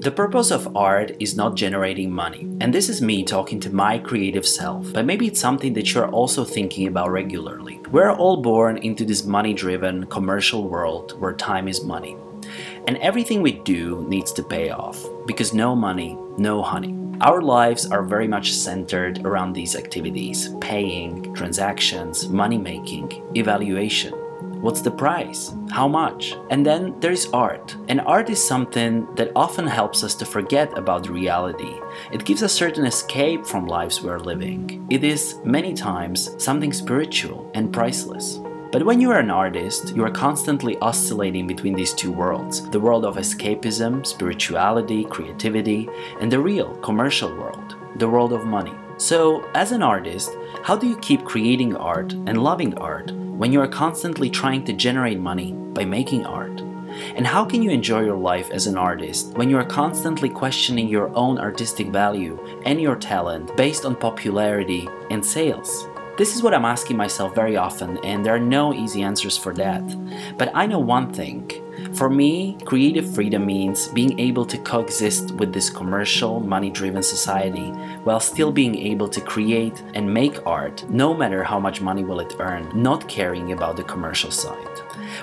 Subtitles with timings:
[0.00, 2.42] The purpose of art is not generating money.
[2.60, 6.08] And this is me talking to my creative self, but maybe it's something that you're
[6.08, 7.80] also thinking about regularly.
[7.90, 12.16] We're all born into this money driven commercial world where time is money.
[12.86, 16.94] And everything we do needs to pay off because no money, no honey.
[17.20, 24.14] Our lives are very much centered around these activities paying, transactions, money making, evaluation.
[24.60, 25.54] What's the price?
[25.70, 26.34] How much?
[26.50, 27.76] And then there's art.
[27.86, 31.80] And art is something that often helps us to forget about reality.
[32.10, 34.84] It gives a certain escape from lives we're living.
[34.90, 38.40] It is, many times, something spiritual and priceless.
[38.72, 42.80] But when you are an artist, you are constantly oscillating between these two worlds the
[42.80, 45.88] world of escapism, spirituality, creativity,
[46.20, 48.74] and the real, commercial world, the world of money.
[48.98, 53.60] So, as an artist, how do you keep creating art and loving art when you
[53.60, 56.60] are constantly trying to generate money by making art?
[57.14, 60.88] And how can you enjoy your life as an artist when you are constantly questioning
[60.88, 65.86] your own artistic value and your talent based on popularity and sales?
[66.16, 69.54] This is what I'm asking myself very often, and there are no easy answers for
[69.54, 69.84] that.
[70.36, 71.48] But I know one thing.
[71.94, 77.70] For me, creative freedom means being able to coexist with this commercial, money driven society
[78.04, 82.20] while still being able to create and make art no matter how much money will
[82.20, 84.78] it earn, not caring about the commercial side.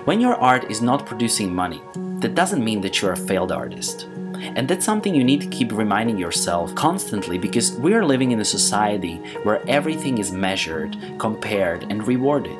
[0.05, 1.81] When your art is not producing money,
[2.19, 4.07] that doesn't mean that you're a failed artist.
[4.55, 8.39] And that's something you need to keep reminding yourself constantly because we are living in
[8.39, 12.57] a society where everything is measured, compared, and rewarded.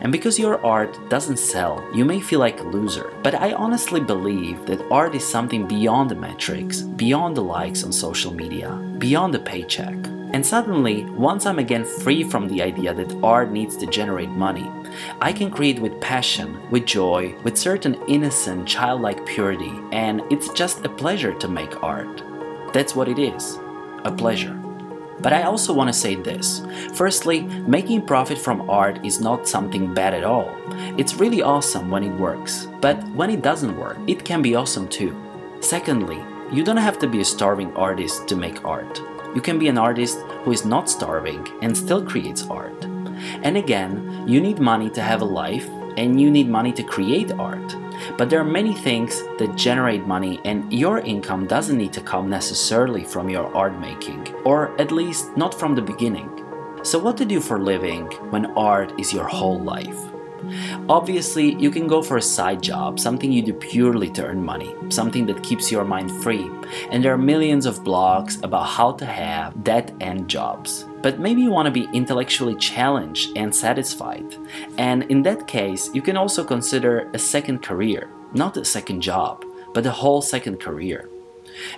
[0.00, 3.12] And because your art doesn't sell, you may feel like a loser.
[3.22, 7.92] But I honestly believe that art is something beyond the metrics, beyond the likes on
[7.92, 9.96] social media, beyond the paycheck.
[10.32, 14.70] And suddenly, once I'm again free from the idea that art needs to generate money,
[15.20, 20.84] I can create with passion, with joy, with certain innocent, childlike purity, and it's just
[20.84, 22.22] a pleasure to make art.
[22.72, 23.58] That's what it is
[24.04, 24.65] a pleasure.
[25.20, 26.62] But I also want to say this.
[26.94, 30.54] Firstly, making profit from art is not something bad at all.
[30.98, 32.68] It's really awesome when it works.
[32.80, 35.16] But when it doesn't work, it can be awesome too.
[35.60, 36.22] Secondly,
[36.52, 39.00] you don't have to be a starving artist to make art.
[39.34, 42.84] You can be an artist who is not starving and still creates art.
[43.42, 47.32] And again, you need money to have a life and you need money to create
[47.32, 47.74] art.
[48.16, 52.28] But there are many things that generate money, and your income doesn't need to come
[52.28, 56.30] necessarily from your art making, or at least not from the beginning.
[56.82, 59.98] So, what to do for living when art is your whole life?
[60.88, 64.74] Obviously, you can go for a side job, something you do purely to earn money,
[64.88, 66.50] something that keeps your mind free.
[66.90, 70.85] And there are millions of blogs about how to have dead end jobs.
[71.02, 74.36] But maybe you want to be intellectually challenged and satisfied.
[74.78, 79.44] And in that case, you can also consider a second career, not a second job,
[79.74, 81.08] but a whole second career.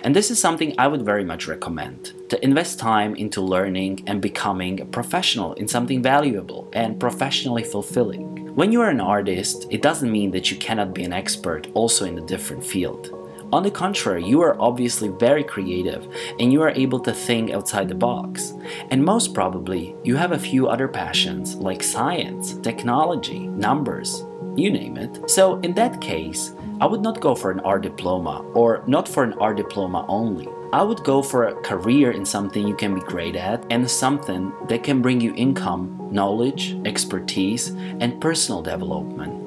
[0.03, 4.21] And this is something I would very much recommend to invest time into learning and
[4.21, 8.55] becoming a professional in something valuable and professionally fulfilling.
[8.55, 12.05] When you are an artist, it doesn't mean that you cannot be an expert also
[12.05, 13.18] in a different field.
[13.51, 16.07] On the contrary, you are obviously very creative
[16.39, 18.53] and you are able to think outside the box.
[18.91, 24.23] And most probably, you have a few other passions like science, technology, numbers,
[24.55, 25.29] you name it.
[25.29, 29.23] So, in that case, I would not go for an art diploma or not for
[29.23, 30.47] an art diploma only.
[30.71, 34.53] I would go for a career in something you can be great at and something
[34.67, 39.38] that can bring you income, knowledge, expertise, and personal development.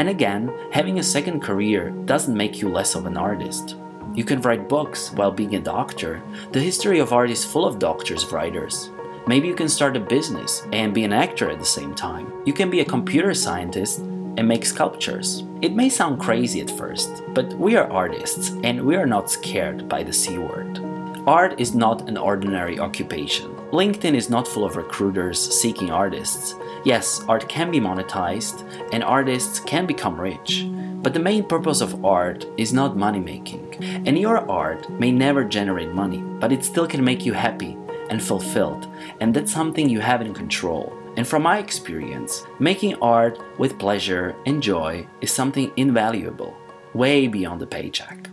[0.00, 3.76] And again, having a second career doesn't make you less of an artist.
[4.14, 6.22] You can write books while being a doctor.
[6.52, 8.88] The history of art is full of doctors, writers.
[9.26, 12.32] Maybe you can start a business and be an actor at the same time.
[12.46, 15.44] You can be a computer scientist and make sculptures.
[15.60, 19.86] It may sound crazy at first, but we are artists and we are not scared
[19.86, 20.80] by the C word.
[21.26, 23.54] Art is not an ordinary occupation.
[23.70, 26.54] LinkedIn is not full of recruiters seeking artists.
[26.84, 30.66] Yes, art can be monetized and artists can become rich.
[31.02, 33.74] But the main purpose of art is not money making.
[34.06, 37.76] And your art may never generate money, but it still can make you happy
[38.10, 38.88] and fulfilled,
[39.20, 40.92] and that's something you have in control.
[41.16, 46.56] And from my experience, making art with pleasure and joy is something invaluable,
[46.92, 48.28] way beyond the paycheck.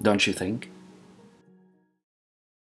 [0.00, 0.70] Don't you think?